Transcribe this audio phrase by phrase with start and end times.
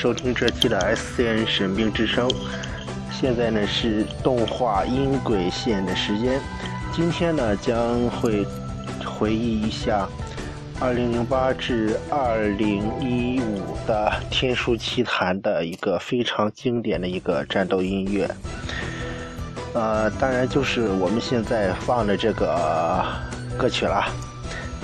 [0.00, 2.26] 收听这期的 SCN 神兵之声。
[3.12, 6.40] 现在呢是动画音轨线的时间，
[6.90, 8.46] 今天呢将会
[9.04, 10.08] 回忆一下
[10.80, 13.42] 2008至2015
[13.86, 18.26] 的《天书奇谭》的一个非常经典的一个战斗音乐。
[19.74, 23.04] 呃，当然就是我们现在放的这个
[23.58, 24.10] 歌曲了。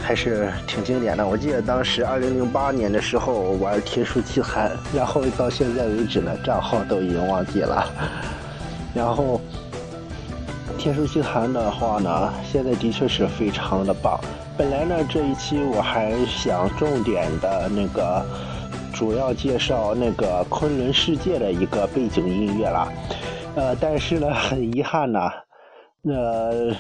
[0.06, 1.26] 还是挺经典的。
[1.26, 7.84] 我记得当时二零零八年的时候玩《天书奇谭》，然后到现在为止呢，账号都已经忘记了。
[8.94, 9.40] 然后
[10.78, 14.20] 《天书奇谭》的话呢，现在的确是非常的棒。
[14.56, 18.24] 本来呢，这一期我还想重点的那个
[18.94, 22.92] 主要介绍那个昆仑世界的一个背景音乐了，
[23.56, 25.20] 呃，但是呢，很遗憾呢，
[26.04, 26.72] 呃。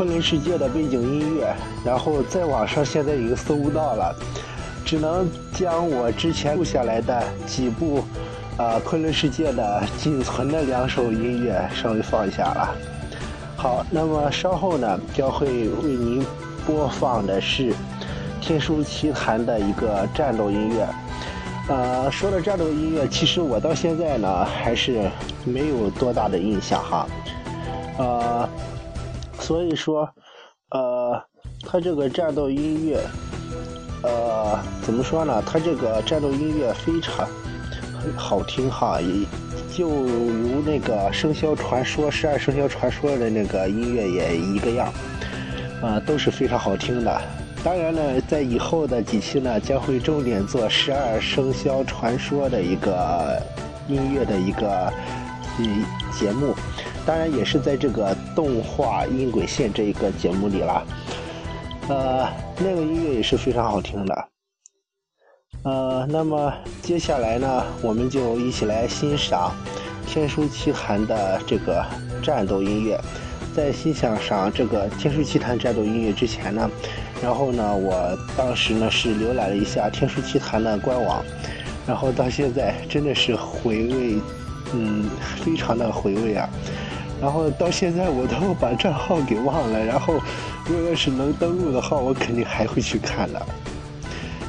[0.00, 4.16] 昆仑世界的背景音乐，然后在网上现在已经搜不到了，
[4.82, 8.02] 只能将我之前录下来的几部，
[8.56, 12.74] 呃，昆仑世界的仅存的两首音乐稍微放一下了。
[13.58, 16.24] 好，那么稍后呢，将会为您
[16.66, 17.70] 播放的是
[18.40, 20.88] 《天书奇谭》的一个战斗音乐。
[21.68, 25.10] 呃，说到战斗音乐，其实我到现在呢还是
[25.44, 27.06] 没有多大的印象哈，
[27.98, 28.48] 呃。
[29.50, 30.08] 所以说，
[30.70, 31.20] 呃，
[31.66, 33.00] 他这个战斗音乐，
[34.04, 35.42] 呃，怎么说呢？
[35.44, 37.28] 他这个战斗音乐非常
[38.16, 39.26] 好听哈，也
[39.76, 44.86] 就如那个《生肖传说》《十二生肖传说》的那个音乐也一个样，
[45.82, 47.20] 啊，都是非常好听的。
[47.64, 53.42] 当然呢，在以后的几期呢，将会重点做《十二生肖传说》的一个
[53.88, 54.92] 音乐的一个
[55.58, 56.54] 嗯节目。
[57.06, 60.86] 当然也是在这个动画音轨线这一个节目里了，
[61.88, 62.28] 呃，
[62.58, 64.28] 那个音乐也是非常好听的，
[65.64, 66.52] 呃，那么
[66.82, 69.52] 接下来呢，我们就一起来欣赏
[70.08, 71.84] 《天书奇谭》的这个
[72.22, 73.00] 战斗音乐。
[73.52, 76.70] 在欣赏上这个《天书奇谭》战斗音乐之前呢，
[77.20, 81.20] 然后呢，我当时呢是浏览了一下《天书奇谭》的官网，
[81.84, 84.20] 然后到现在真的是回味，
[84.72, 85.10] 嗯，
[85.44, 86.48] 非常的回味啊。
[87.20, 90.14] 然后到现在我都把账号给忘了，然后
[90.66, 93.40] 如果是能登录的话，我肯定还会去看的。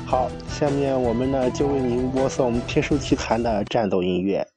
[0.06, 4.48] 好，下面我们呢就为您播送《天书奇谭》的战斗音乐。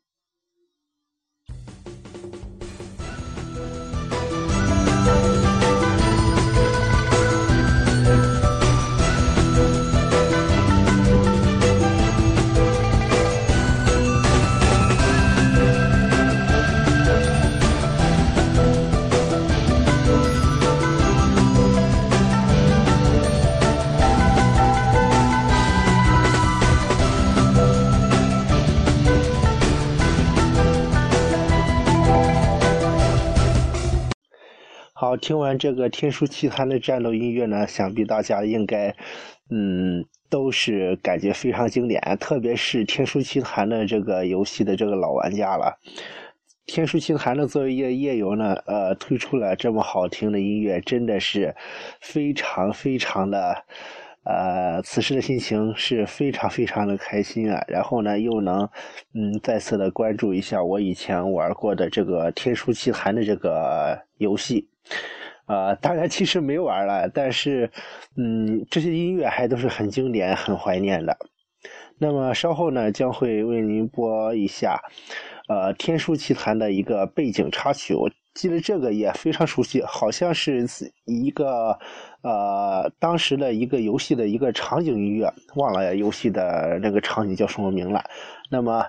[35.05, 38.89] 好，听完这个《天书奇谭》的战斗音乐呢，想必大家应该，
[39.51, 45.79] 嗯，都是感觉非常经典，特别是《天书奇谭》的这个游戏的这个老玩家了。
[46.65, 51.55] 《天书奇谭》的作为一个页游呢，呃，推出了这么好听的音乐，真的是
[52.01, 53.63] 非常非常的，
[54.25, 57.63] 呃，此时的心情是非常非常的开心啊。
[57.69, 58.67] 然后呢，又能，
[59.13, 64.67] 嗯，再次的关注一下我以前玩过的这个《天书奇谭》的这个游戏。
[65.47, 67.71] 呃，当然其实没玩了，但是，
[68.17, 71.17] 嗯，这些音乐还都是很经典、很怀念的。
[71.99, 74.81] 那么稍后呢，将会为您播一下，
[75.49, 77.95] 呃，《天书奇谭》的一个背景插曲。
[77.95, 80.67] 我记得这个也非常熟悉，好像是
[81.05, 81.79] 一个
[82.23, 88.03] 呃当时的一个游戏的一个场景音乐，忘了游戏的那个场景叫什么名了。
[88.51, 88.87] 那么，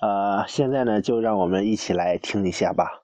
[0.00, 2.99] 呃，现在呢，就让我们一起来听一下吧。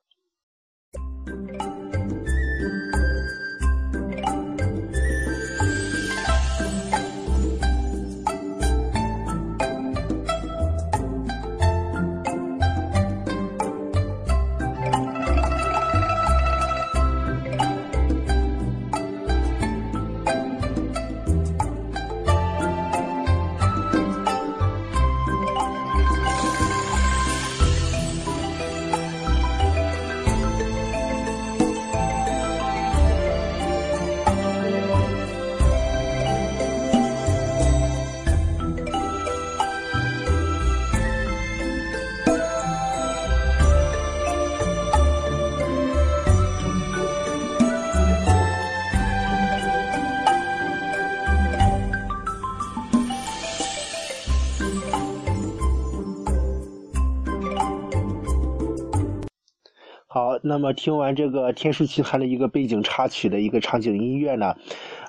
[60.17, 64.55] 好那么听完这个《天书奇谭》的一个背景插曲的一个场景音乐呢，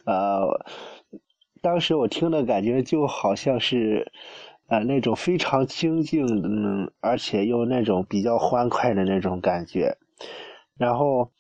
[0.06, 0.66] 呃，
[1.62, 4.12] 当时我听的感觉就好像是，
[4.68, 9.96] 呃，那种非常清静，嗯，而且又那种比较欢快的那种感觉。
[10.78, 11.32] 然后，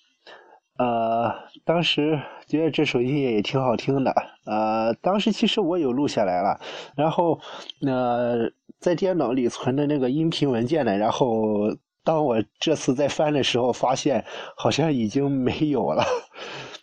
[0.77, 1.33] 呃，
[1.65, 4.13] 当时觉得这首音乐也挺好听的，
[4.45, 6.61] 呃，当时其实我有录下来了，
[6.95, 7.41] 然后，
[7.85, 8.49] 呃，
[8.79, 11.75] 在电脑里存的那个音频文件呢，然后。
[12.07, 14.24] 当我这次在翻的时候，发现
[14.56, 16.06] 好像已经没有了，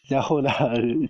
[0.06, 0.50] 然后呢，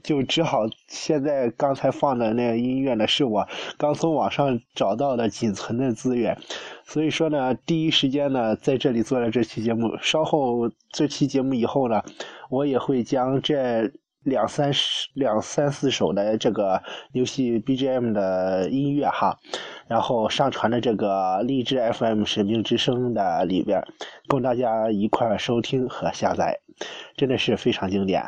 [0.05, 6.39] 就只好现在刚才放的那个音乐呢，是我刚从网上找到的仅存的资源，
[6.87, 9.99] 所以说呢，第一时间呢在这里做了这期节目。
[10.01, 12.01] 稍后这期节目以后呢，
[12.51, 13.91] 我也会将这。
[14.25, 16.83] 两三十、两三四首的这个
[17.13, 19.39] 游戏 BGM 的音乐哈，
[19.87, 23.83] 然后上传的这个荔枝 FM 神兵之声的里边，
[24.29, 26.61] 供大家一块收听和下载，
[27.17, 28.25] 真的是非常经典。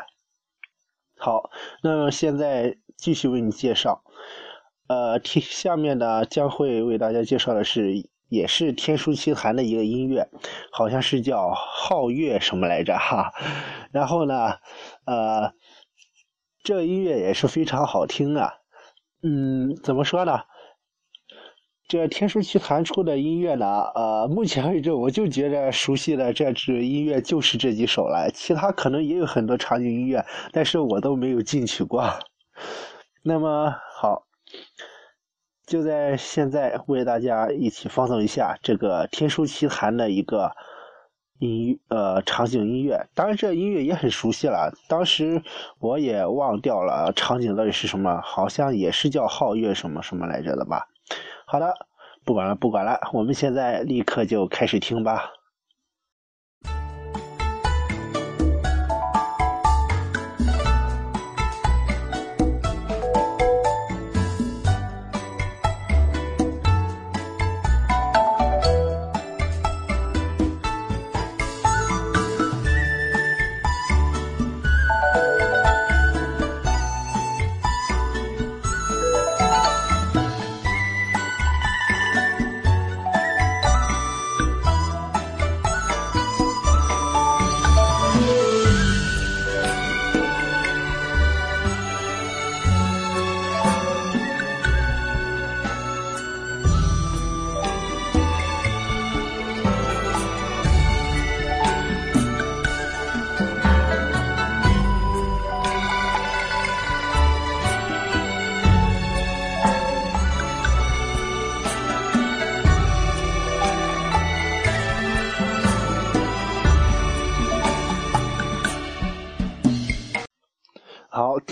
[1.17, 1.49] 好，
[1.81, 4.03] 那么现在继续为你介绍，
[4.87, 10.29] 呃，下面呢将会为大家介绍的是，也是天书奇谭的一个音乐，
[10.71, 13.33] 好像是叫皓月什么来着哈，
[13.91, 14.53] 然后呢，
[15.05, 15.53] 呃。
[16.63, 18.55] 这音乐也是非常好听啊，
[19.23, 20.41] 嗯，怎么说呢？
[21.87, 32.03] 这天书奇谭出的音乐呢，呃，目前为止我就觉得熟悉的这支音乐就是这几首了，其他可能也有很多场景音乐，但是我都没有进去过。
[33.23, 34.23] 那么好，
[35.65, 40.51] 就在现在为大家一起放送一下这个天书奇谭的一个。
[41.39, 44.73] 音呃场景音乐，当然这音乐也很熟悉了。
[44.87, 45.43] 当时
[45.77, 50.87] 我也忘掉了场景到底是什么，好像也是叫皓月什么什么来着的吧。
[51.49, 51.87] 好的，
[52.25, 55.31] 不管了不管了，我们现在立刻就开始听吧。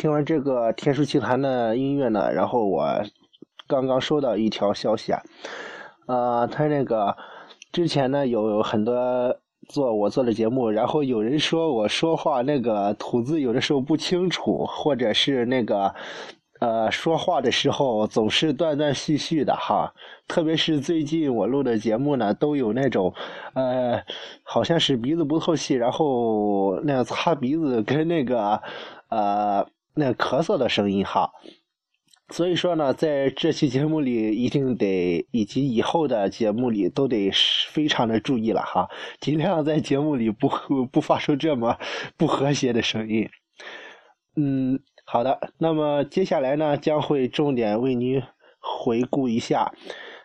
[0.06, 2.86] 听完这个天书奇谈的音乐呢，然后我
[3.68, 5.24] 刚刚收到一条消息啊，
[6.06, 7.18] 呃，他那个
[7.72, 9.36] 之前呢有很多
[9.68, 15.96] 做我做的节目，然后有人说我说话那个吐字有的时候不清楚，或者是那个
[16.60, 19.92] 呃说话的时候总是断断续续的哈，
[20.28, 23.12] 特别是最近我录的节目呢，都有那种
[23.56, 24.04] 呃
[24.44, 28.62] 好像是鼻子不透气，然后那个擦鼻子跟那个
[29.10, 29.66] 呃。
[29.96, 31.32] 那咳嗽的声音哈，
[32.30, 37.32] 所以说呢，在这期节目里一定得，以及以后的节目里都得
[37.70, 40.50] 非常的注意了哈，尽量在节目里不
[40.92, 41.78] 不发出这么
[42.18, 43.30] 不和谐的声音。
[44.36, 48.22] 嗯，好的，那么接下来呢，将会重点为您
[48.60, 49.72] 回顾一下，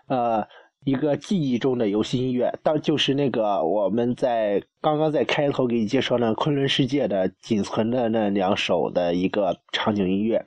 [0.08, 0.46] 呃。
[0.84, 10.42] 一个记忆中的游戏音乐，当就是那个我们在刚刚在开头给你介绍那昆仑世界的仅存的那两首的一个场景音乐，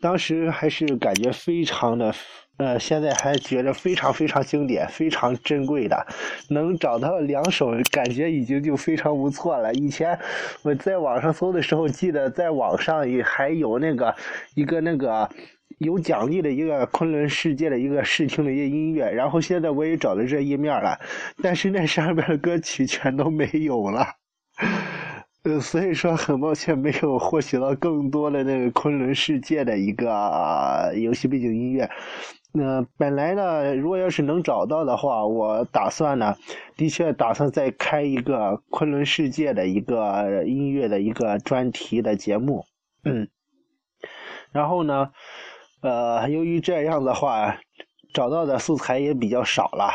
[0.00, 2.12] 当时还是感觉非常的，
[2.56, 6.04] 呃，现在还觉得非常非常经典、非常珍贵的，
[6.48, 9.72] 能找到两首，感觉已经就非常不错了。
[9.74, 10.18] 以前
[10.62, 14.16] 我在网上搜的时候，记得在网上也还有那个
[14.56, 15.30] 一个那个。
[15.78, 20.98] 有奖励的一个昆仑世界的一个试听的一个音乐，然后现在我也找到这页面了，
[21.42, 24.06] 但是那上面的歌曲全都没有了，
[25.44, 31.88] 呃，所以说很抱歉没有获取到更多的那个昆仑世界的一个游戏背景音乐。
[32.52, 36.34] 那本来呢，如果要是能找到的话，我打算呢，
[36.76, 42.66] 的确打算再开一个昆仑世界的一个音乐的一个专题的节目，
[43.04, 43.28] 嗯，
[44.52, 45.12] 然后呢。
[45.80, 47.58] 呃，由于这样的话，
[48.12, 49.90] 找到的素材也比较少了，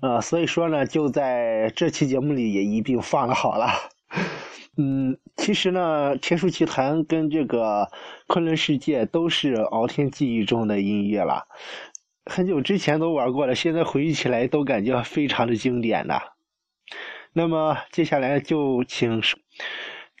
[0.00, 3.68] 呃，所以说呢，就在这期节目里也一并放了好了。
[4.76, 7.84] 嗯，其实呢，《天书奇谭》跟这个
[8.28, 11.46] 《昆仑世界》都是敖天记忆中的音乐了，
[12.24, 16.22] 很久之前都玩过了，现在回忆起来都感觉非常的经典的。
[17.32, 19.22] 那么接下来就请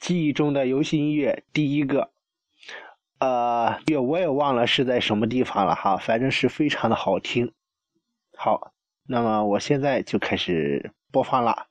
[0.00, 2.10] 记忆中的游戏音乐第一个，
[3.20, 7.52] 呃，对我也忘了是在什么地方了哈，反正是非常的好听。
[8.36, 8.72] 好，
[9.06, 11.69] 那么我现在就开始播放了。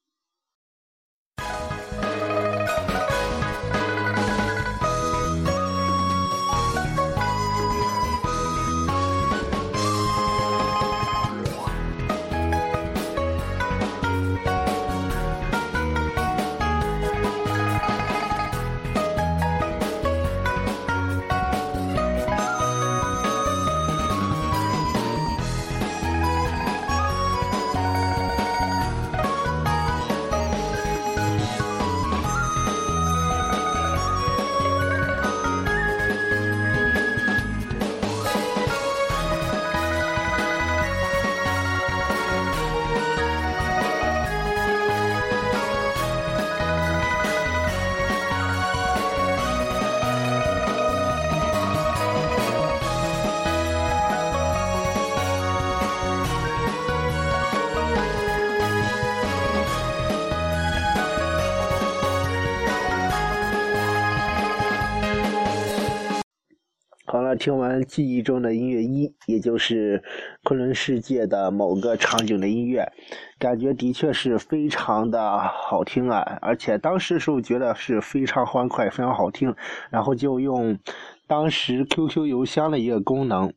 [67.40, 70.04] 听完记忆中的音乐一，也就是
[70.44, 72.92] 昆仑世界的某个场景的音乐，
[73.40, 76.38] 感觉的确是非常的好听啊！
[76.42, 79.56] 而且当时时候觉得是非常欢快，非常好听，
[79.90, 80.78] 然后就用
[81.26, 83.54] 当时 QQ 邮箱的一个功能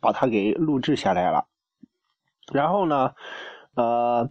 [0.00, 1.46] 把它给录制下来了。
[2.52, 3.12] 然后呢，
[3.76, 4.28] 呃，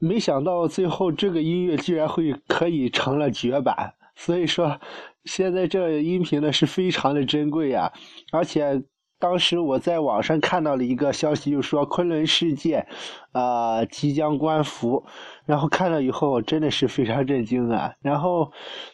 [0.00, 4.80] 没想到最后这个音乐居然会可以成了绝版，所以说。
[5.24, 7.92] 现在这音频呢是非常的珍贵呀，
[8.32, 8.82] 而且
[9.20, 12.88] 当时我在网上看到了一个消息，就说昆仑世界，
[13.30, 15.04] 啊即将关服，
[15.46, 17.92] 然后看了以后真的是非常震惊啊。
[18.00, 18.50] 然后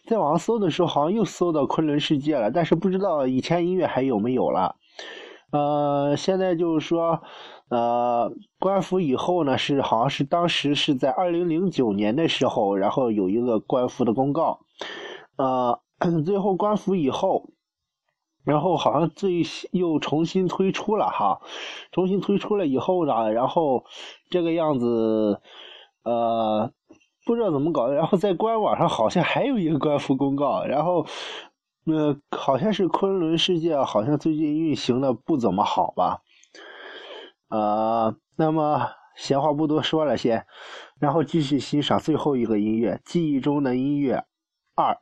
[0.07, 4.77] 在网上搜的时候，好像又搜到昆仑世界了，但是不知道以前音乐还有没有了。
[5.51, 7.23] 呃，现在就是说，
[7.71, 14.61] 呃，关服以后呢，是好像是当时是在二零零九年的时候，然后有一个关服的公告，
[15.39, 15.81] 呃。
[16.25, 17.51] 最后官服以后，
[18.45, 21.41] 然后好像最又重新推出了哈，
[21.93, 23.85] 重新推出了以后呢，然后
[24.31, 25.41] 这个样子，
[26.05, 26.73] 呃，
[27.27, 31.05] 不知道怎么搞的，然后在官网上好像还有一个官服公告，然后，
[31.85, 36.23] 呃，好像是昆仑世界好像最近运行的不怎么好吧，
[37.51, 40.47] 呃，那么闲话不多说了先，
[41.01, 44.25] 然后继续欣赏最后一个音乐，记忆中的音乐
[44.77, 44.97] 二。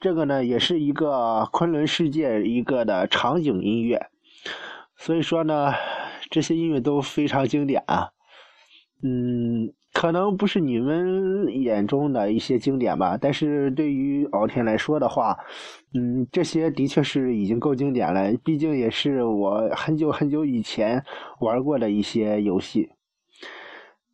[0.00, 4.06] 这个呢，也是一个昆仑世界一个的场景音乐，
[4.96, 5.72] 所以说呢，
[6.30, 8.10] 这些音乐都非常经典啊。
[9.02, 15.36] 嗯，可能不是你们眼中的一些经典吧，但是对于敖天来说的话，
[15.94, 21.04] 嗯，这些的确是已经够经典了，毕竟也是我很久很久以前
[21.40, 22.90] 玩过的一些游戏。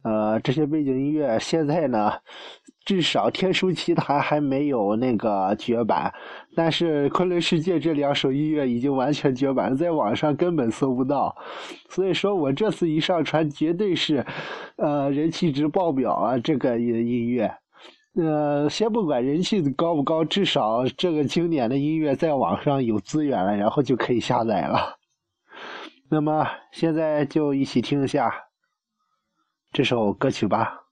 [0.02, 2.12] 呃，这些背景音乐现在呢？
[2.84, 6.12] 至少《天书奇谭》还没有那个绝版，
[6.54, 11.34] 但是《昆仑世界》这两首音乐已经完全绝版，在网上根本搜不到。
[11.88, 14.26] 所以说我这次一上传，绝对是，
[14.76, 16.38] 呃，人气值爆表啊！
[16.38, 17.56] 这个音乐，
[18.16, 24.98] 呃，先不管人气高不高，至少这个经典的音乐在网上有资源了，然后就可以下载了。
[26.10, 28.30] 那么现在就一起听一下
[29.72, 30.82] 这首歌曲吧。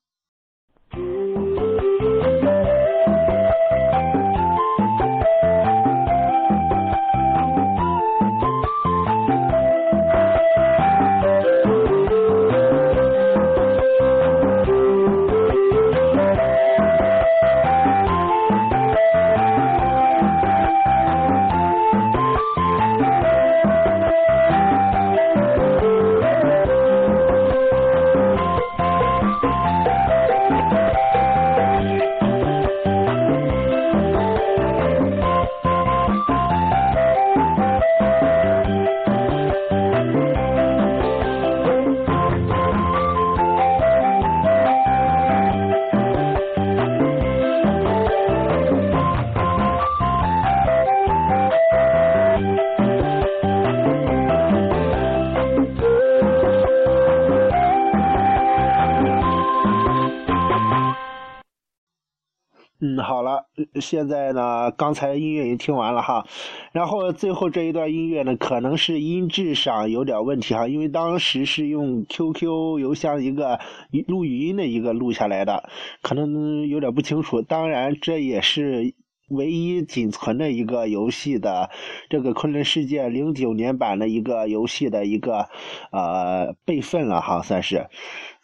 [63.83, 66.27] 现在呢，刚才音乐已经听完了哈，
[66.73, 73.61] 然后最后这一段音乐呢，可能是音质上有点问题哈，因为当时是用 QQ 邮箱一个
[74.07, 75.69] 录语音的一个录下来的，
[76.01, 77.43] 可能有点不清楚。
[77.43, 78.95] 当然，这也是。
[79.29, 81.71] 唯一仅存的一个游戏的
[82.11, 85.49] 这个《昆仑世界》零九年版的一个游戏的一个
[85.91, 87.87] 呃备份了哈，算是，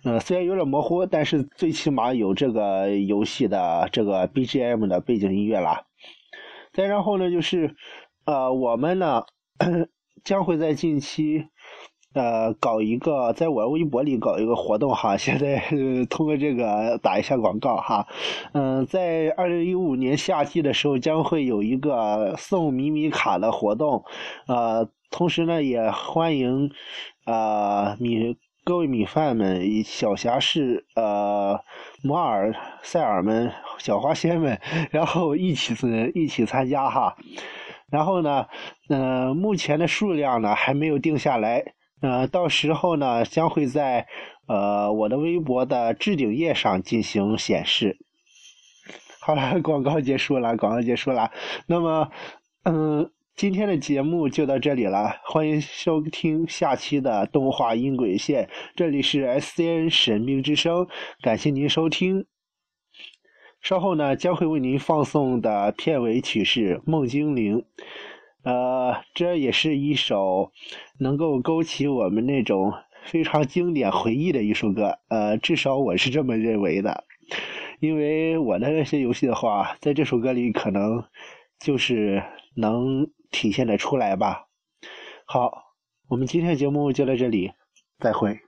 [0.04, 5.84] 呃虽然有点模糊，但是最起码有这个游戏的这个 BGM 的背景音乐啦。
[6.72, 7.74] 再然后呢，就是
[8.24, 9.24] 呃我们呢
[10.24, 11.46] 将会在近期。
[12.14, 15.62] 呃，搞一个，在我微博里搞一个活动哈，现在
[16.08, 18.08] 通过这个打一下广告哈。
[18.52, 24.04] 嗯，在二零一五年夏季的时候，将会有一个送米米卡的活动，
[24.48, 26.70] 呃，同时呢，也欢迎
[27.26, 28.36] 呃米
[28.68, 31.58] 各位米饭们、小侠士、呃
[32.04, 34.60] 摩尔塞尔们、小花仙们，
[34.90, 35.74] 然后一起
[36.14, 37.16] 一起参加哈。
[37.90, 38.44] 然后呢，
[38.90, 41.72] 嗯，目前的数量呢还没有定下来。
[42.02, 44.06] 呃，到时候呢，将会在
[44.46, 47.96] 呃我的微博的置顶页上进行显示。
[49.22, 51.30] 好了， 广告结束了，广告结束了。
[51.66, 52.10] 那么，
[52.64, 58.50] 嗯，今天的节目就到这里了，欢迎收听下期的动画音轨线。
[58.74, 60.88] 这里是 S C N 神兵之声，
[61.22, 62.26] 感谢您收听。
[63.62, 67.58] 稍后呢，将会为您放送的片尾曲是《梦精灵》。
[68.42, 70.50] 呃，这也是一首
[70.98, 72.72] 能够勾起我们那种
[73.04, 74.98] 非常经典回忆的一首歌。
[75.10, 77.04] 呃，至少我是这么认为的，
[77.78, 81.04] 因为我的那些游戏的话，在这首歌里可能
[81.60, 82.20] 就是
[82.56, 84.48] 能体现的出来吧。
[85.24, 85.74] 好，
[86.08, 87.52] 我们今天的节目就到这里，
[87.98, 88.47] 再会。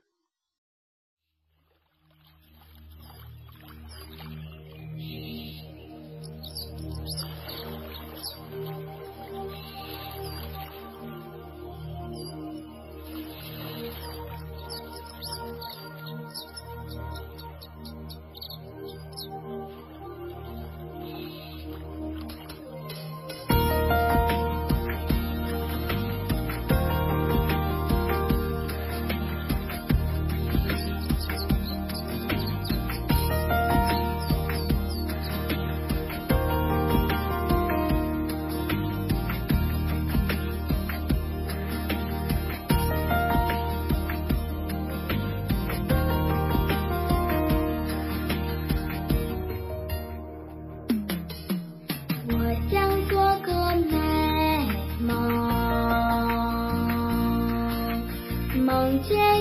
[59.08, 59.39] day.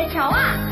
[0.00, 0.69] 面条啊。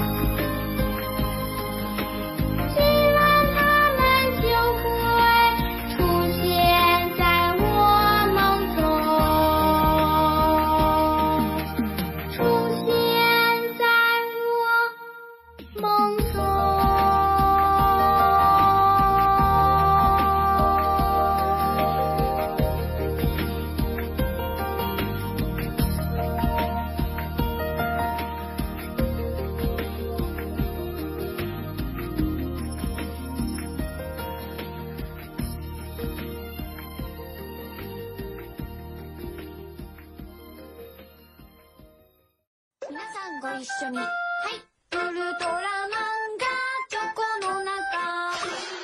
[42.90, 43.98] 皆さんご一緒に。
[43.98, 44.06] はい。
[44.06, 46.48] ウルトラマンが
[46.88, 47.76] チョコの中。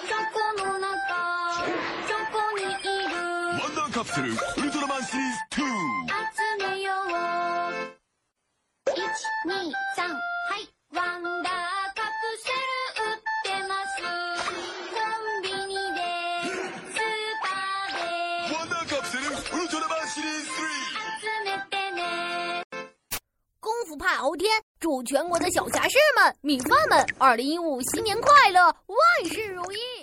[0.04, 0.92] チョコの中。
[2.06, 3.16] チョコにいる。
[3.16, 5.53] ワンダーカプセルウルトラマンシリーズ
[25.04, 29.76] 全国的小侠士们、米饭们，二零一五新年快乐，万事如意！